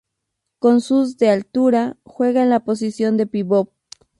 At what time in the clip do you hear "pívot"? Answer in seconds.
3.27-3.71